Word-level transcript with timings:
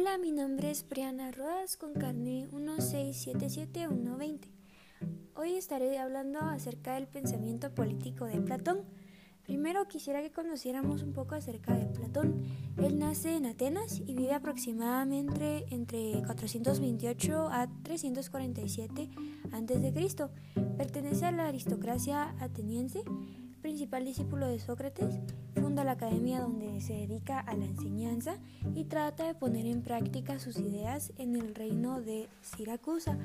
Hola, 0.00 0.16
mi 0.16 0.30
nombre 0.30 0.70
es 0.70 0.88
Briana 0.88 1.32
Rodas 1.32 1.76
con 1.76 1.92
carne 1.92 2.46
1677120. 2.52 4.48
Hoy 5.34 5.56
estaré 5.56 5.98
hablando 5.98 6.38
acerca 6.38 6.94
del 6.94 7.08
pensamiento 7.08 7.74
político 7.74 8.24
de 8.26 8.40
Platón. 8.40 8.84
Primero 9.42 9.88
quisiera 9.88 10.22
que 10.22 10.30
conociéramos 10.30 11.02
un 11.02 11.12
poco 11.14 11.34
acerca 11.34 11.74
de 11.74 11.86
Platón. 11.86 12.44
Él 12.76 13.00
nace 13.00 13.34
en 13.34 13.46
Atenas 13.46 13.98
y 14.06 14.14
vive 14.14 14.34
aproximadamente 14.34 15.66
entre 15.74 16.22
428 16.24 17.48
a 17.50 17.66
347 17.82 19.10
a.C. 19.50 20.28
Pertenece 20.76 21.26
a 21.26 21.32
la 21.32 21.48
aristocracia 21.48 22.36
ateniense 22.38 23.02
principal 23.58 24.04
discípulo 24.04 24.46
de 24.46 24.58
Sócrates, 24.58 25.18
funda 25.54 25.84
la 25.84 25.92
academia 25.92 26.40
donde 26.40 26.80
se 26.80 26.94
dedica 26.94 27.40
a 27.40 27.54
la 27.54 27.64
enseñanza 27.64 28.36
y 28.74 28.84
trata 28.84 29.26
de 29.26 29.34
poner 29.34 29.66
en 29.66 29.82
práctica 29.82 30.38
sus 30.38 30.58
ideas 30.58 31.12
en 31.18 31.36
el 31.36 31.54
reino 31.54 32.00
de 32.00 32.28
Siracusa 32.40 33.18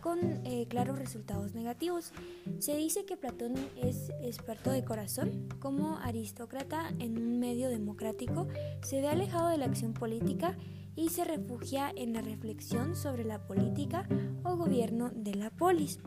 con 0.00 0.18
eh, 0.44 0.66
claros 0.68 0.98
resultados 0.98 1.54
negativos. 1.54 2.12
Se 2.58 2.76
dice 2.76 3.04
que 3.04 3.16
Platón 3.16 3.54
es 3.76 4.10
experto 4.22 4.70
de 4.70 4.84
corazón, 4.84 5.48
como 5.58 5.98
aristócrata 5.98 6.90
en 6.98 7.18
un 7.18 7.38
medio 7.38 7.68
democrático, 7.68 8.48
se 8.82 9.00
ve 9.00 9.08
alejado 9.08 9.48
de 9.48 9.58
la 9.58 9.66
acción 9.66 9.92
política 9.92 10.56
y 10.96 11.10
se 11.10 11.24
refugia 11.24 11.92
en 11.94 12.12
la 12.12 12.22
reflexión 12.22 12.96
sobre 12.96 13.24
la 13.24 13.46
política 13.46 14.06
o 14.42 14.56
gobierno 14.56 15.10
de 15.14 15.34
la 15.34 15.50
polis. 15.50 15.98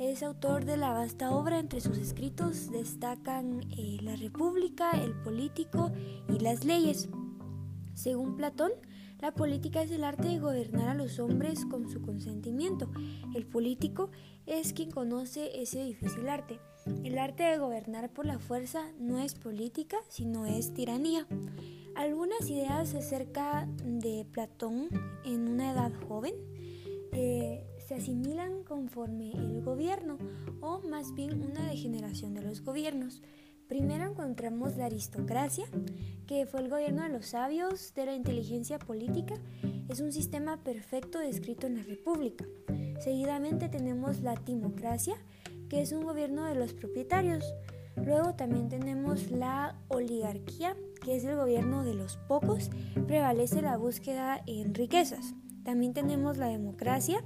Es 0.00 0.22
autor 0.22 0.64
de 0.64 0.78
la 0.78 0.94
vasta 0.94 1.30
obra, 1.30 1.58
entre 1.58 1.82
sus 1.82 1.98
escritos 1.98 2.70
destacan 2.72 3.60
eh, 3.76 3.98
La 4.00 4.16
República, 4.16 4.92
El 4.92 5.12
Político 5.12 5.92
y 6.26 6.38
las 6.38 6.64
leyes. 6.64 7.10
Según 7.92 8.34
Platón, 8.34 8.72
la 9.20 9.34
política 9.34 9.82
es 9.82 9.90
el 9.90 10.04
arte 10.04 10.28
de 10.28 10.38
gobernar 10.38 10.88
a 10.88 10.94
los 10.94 11.18
hombres 11.18 11.66
con 11.66 11.90
su 11.90 12.00
consentimiento. 12.00 12.90
El 13.34 13.44
político 13.44 14.10
es 14.46 14.72
quien 14.72 14.90
conoce 14.90 15.60
ese 15.60 15.84
difícil 15.84 16.30
arte. 16.30 16.60
El 17.04 17.18
arte 17.18 17.42
de 17.42 17.58
gobernar 17.58 18.10
por 18.10 18.24
la 18.24 18.38
fuerza 18.38 18.80
no 18.98 19.18
es 19.18 19.34
política, 19.34 19.98
sino 20.08 20.46
es 20.46 20.72
tiranía. 20.72 21.26
Algunas 21.94 22.48
ideas 22.48 22.94
acerca 22.94 23.68
de 23.84 24.24
Platón 24.32 24.88
en 25.26 25.46
una 25.46 25.72
edad 25.72 25.92
joven 26.08 26.36
se 27.90 27.96
asimilan 27.96 28.62
conforme 28.62 29.32
el 29.32 29.62
gobierno 29.62 30.16
o 30.60 30.78
más 30.78 31.12
bien 31.12 31.42
una 31.42 31.68
degeneración 31.68 32.34
de 32.34 32.42
los 32.42 32.62
gobiernos. 32.62 33.20
Primero 33.66 34.08
encontramos 34.08 34.76
la 34.76 34.84
aristocracia, 34.84 35.64
que 36.28 36.46
fue 36.46 36.60
el 36.60 36.68
gobierno 36.68 37.02
de 37.02 37.08
los 37.08 37.26
sabios, 37.26 37.92
de 37.94 38.06
la 38.06 38.14
inteligencia 38.14 38.78
política. 38.78 39.34
Es 39.88 39.98
un 39.98 40.12
sistema 40.12 40.62
perfecto 40.62 41.18
descrito 41.18 41.66
en 41.66 41.78
la 41.78 41.82
República. 41.82 42.44
Seguidamente 43.00 43.68
tenemos 43.68 44.20
la 44.20 44.36
timocracia, 44.36 45.16
que 45.68 45.80
es 45.80 45.90
un 45.90 46.04
gobierno 46.04 46.44
de 46.44 46.54
los 46.54 46.74
propietarios. 46.74 47.44
Luego 47.96 48.36
también 48.36 48.68
tenemos 48.68 49.32
la 49.32 49.76
oligarquía, 49.88 50.76
que 51.04 51.16
es 51.16 51.24
el 51.24 51.34
gobierno 51.34 51.82
de 51.82 51.94
los 51.94 52.18
pocos. 52.28 52.70
Prevalece 53.08 53.62
la 53.62 53.76
búsqueda 53.76 54.44
en 54.46 54.74
riquezas. 54.74 55.34
También 55.64 55.92
tenemos 55.92 56.38
la 56.38 56.46
democracia, 56.46 57.24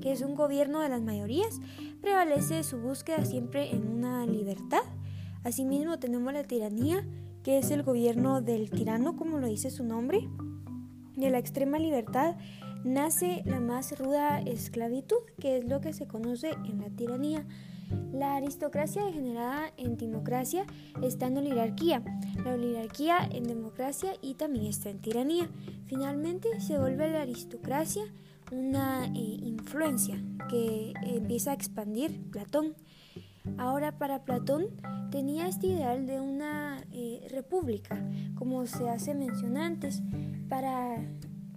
que 0.00 0.12
es 0.12 0.22
un 0.22 0.34
gobierno 0.34 0.80
de 0.80 0.88
las 0.88 1.02
mayorías, 1.02 1.60
prevalece 2.00 2.62
su 2.62 2.78
búsqueda 2.78 3.24
siempre 3.24 3.70
en 3.74 3.88
una 3.88 4.26
libertad. 4.26 4.82
Asimismo 5.44 5.98
tenemos 5.98 6.32
la 6.32 6.44
tiranía, 6.44 7.06
que 7.42 7.58
es 7.58 7.70
el 7.70 7.82
gobierno 7.82 8.40
del 8.40 8.70
tirano, 8.70 9.16
como 9.16 9.38
lo 9.38 9.46
dice 9.46 9.70
su 9.70 9.84
nombre. 9.84 10.28
De 11.16 11.30
la 11.30 11.38
extrema 11.38 11.78
libertad 11.78 12.36
nace 12.84 13.42
la 13.44 13.60
más 13.60 13.98
ruda 13.98 14.40
esclavitud, 14.40 15.16
que 15.40 15.58
es 15.58 15.64
lo 15.64 15.80
que 15.80 15.92
se 15.92 16.06
conoce 16.06 16.50
en 16.64 16.80
la 16.80 16.90
tiranía. 16.90 17.46
La 18.12 18.36
aristocracia 18.36 19.04
degenerada 19.04 19.72
en 19.76 19.96
timocracia 19.96 20.66
está 21.02 21.26
en 21.26 21.38
oligarquía, 21.38 22.02
la 22.44 22.54
oligarquía 22.54 23.18
en 23.32 23.44
democracia 23.44 24.12
y 24.20 24.34
también 24.34 24.66
está 24.66 24.90
en 24.90 25.00
tiranía. 25.00 25.48
Finalmente 25.86 26.60
se 26.60 26.78
vuelve 26.78 27.10
la 27.10 27.22
aristocracia 27.22 28.04
una 28.50 29.06
eh, 29.06 29.10
influencia 29.14 30.22
que 30.48 30.92
empieza 31.02 31.50
a 31.50 31.54
expandir 31.54 32.30
Platón. 32.30 32.74
Ahora 33.56 33.98
para 33.98 34.24
Platón 34.24 34.66
tenía 35.10 35.48
este 35.48 35.68
ideal 35.68 36.06
de 36.06 36.20
una 36.20 36.84
eh, 36.92 37.26
república, 37.30 38.02
como 38.34 38.66
se 38.66 38.88
hace 38.88 39.14
mención 39.14 39.56
antes. 39.56 40.02
Para 40.48 40.96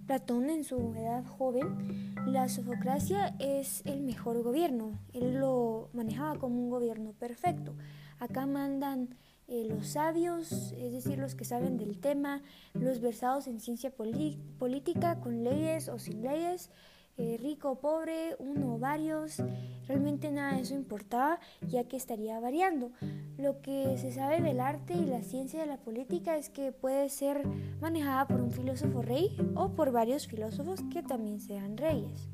Platón 0.06 0.50
en 0.50 0.64
su 0.64 0.94
edad 0.94 1.24
joven, 1.24 2.14
la 2.26 2.48
sofocracia 2.48 3.34
es 3.38 3.82
el 3.84 4.02
mejor 4.02 4.42
gobierno. 4.42 4.98
Él 5.12 5.38
lo 5.38 5.88
manejaba 5.92 6.38
como 6.38 6.62
un 6.62 6.70
gobierno 6.70 7.12
perfecto. 7.12 7.74
Acá 8.18 8.46
mandan 8.46 9.16
eh, 9.52 9.66
los 9.68 9.88
sabios, 9.88 10.50
es 10.78 10.92
decir, 10.92 11.18
los 11.18 11.34
que 11.34 11.44
saben 11.44 11.76
del 11.76 11.98
tema, 11.98 12.40
los 12.72 13.00
versados 13.00 13.46
en 13.46 13.60
ciencia 13.60 13.90
política, 13.90 15.20
con 15.20 15.44
leyes 15.44 15.90
o 15.90 15.98
sin 15.98 16.22
leyes, 16.22 16.70
eh, 17.18 17.36
rico 17.38 17.72
o 17.72 17.74
pobre, 17.78 18.34
uno 18.38 18.76
o 18.76 18.78
varios, 18.78 19.42
realmente 19.86 20.30
nada 20.30 20.54
de 20.54 20.62
eso 20.62 20.74
importaba, 20.74 21.38
ya 21.68 21.84
que 21.84 21.98
estaría 21.98 22.40
variando. 22.40 22.92
Lo 23.36 23.60
que 23.60 23.98
se 23.98 24.10
sabe 24.10 24.40
del 24.40 24.58
arte 24.58 24.94
y 24.94 25.04
la 25.04 25.20
ciencia 25.20 25.60
de 25.60 25.66
la 25.66 25.76
política 25.76 26.38
es 26.38 26.48
que 26.48 26.72
puede 26.72 27.10
ser 27.10 27.46
manejada 27.78 28.26
por 28.26 28.40
un 28.40 28.52
filósofo 28.52 29.02
rey 29.02 29.36
o 29.54 29.72
por 29.72 29.92
varios 29.92 30.28
filósofos 30.28 30.80
que 30.90 31.02
también 31.02 31.40
sean 31.40 31.76
reyes. 31.76 32.30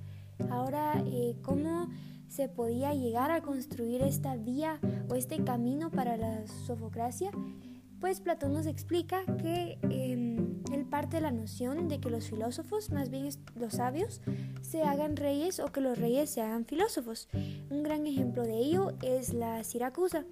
Ahora, 0.51 1.03
eh, 1.05 1.35
¿cómo 1.43 1.89
se 2.29 2.49
podía 2.49 2.95
llegar 2.95 3.31
a 3.31 3.41
construir 3.41 4.03
esta 4.03 4.37
vía 4.37 4.79
o 5.09 5.15
este 5.15 5.43
camino 5.45 5.91
para 5.91 6.17
la 6.17 6.47
sofocracia, 6.47 7.31
pues 8.01 8.21
Platón 8.21 8.53
nos 8.53 8.67
explica 8.67 9.25
que 9.39 9.79
em, 9.83 10.63
él 10.73 10.85
parte 10.87 11.17
de 11.17 11.23
la 11.23 11.33
noción 11.33 11.89
de 11.89 12.01
que 12.01 12.11
los 12.11 12.29
filósofos, 12.29 12.91
más 12.91 13.11
bien 13.11 13.29
los 13.57 13.75
sabios, 13.75 14.21
se 14.61 14.83
hagan 14.83 15.17
reyes 15.17 15.59
o 15.59 15.73
que 15.73 15.81
los 15.81 15.99
reyes 15.99 16.31
se 16.31 16.41
hagan 16.41 16.65
filósofos. 16.65 17.29
Un 17.71 17.83
gran 17.83 18.07
ejemplo 18.07 18.45
de 18.45 18.57
ello 18.57 18.93
es 19.03 19.35
la 19.35 19.65
Siracusa. 19.65 20.25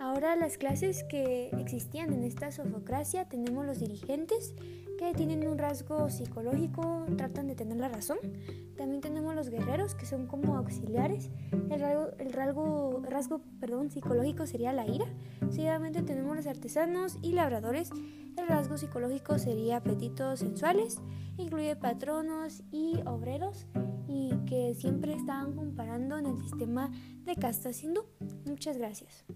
Ahora 0.00 0.34
las 0.34 0.56
clases 0.56 1.04
que 1.04 1.50
existían 1.58 2.14
en 2.14 2.24
esta 2.24 2.50
sofocracia 2.50 3.26
tenemos 3.26 3.66
los 3.66 3.80
dirigentes 3.80 4.54
que 4.98 5.12
tienen 5.12 5.46
un 5.46 5.58
rasgo 5.58 6.08
psicológico, 6.08 7.04
tratan 7.18 7.48
de 7.48 7.54
tener 7.54 7.76
la 7.76 7.90
razón. 7.90 8.16
También 8.78 9.02
tenemos 9.02 9.34
los 9.34 9.50
guerreros 9.50 9.94
que 9.94 10.06
son 10.06 10.26
como 10.26 10.56
auxiliares. 10.56 11.28
El 11.70 11.80
rasgo, 11.80 12.08
el 12.18 12.32
rasgo, 12.32 13.02
rasgo 13.10 13.42
perdón, 13.60 13.90
psicológico 13.90 14.46
sería 14.46 14.72
la 14.72 14.86
ira. 14.86 15.04
Seguidamente 15.50 16.00
tenemos 16.00 16.34
los 16.34 16.46
artesanos 16.46 17.18
y 17.20 17.32
labradores. 17.32 17.90
El 18.38 18.48
rasgo 18.48 18.78
psicológico 18.78 19.38
sería 19.38 19.76
apetitos 19.76 20.38
sensuales. 20.38 20.98
Incluye 21.36 21.76
patronos 21.76 22.62
y 22.70 23.00
obreros 23.04 23.66
y 24.08 24.30
que 24.46 24.74
siempre 24.74 25.12
estaban 25.12 25.54
comparando 25.54 26.16
en 26.16 26.24
el 26.24 26.38
sistema 26.40 26.90
de 27.24 27.36
castas 27.36 27.82
hindú. 27.82 28.06
Muchas 28.46 28.78
gracias. 28.78 29.26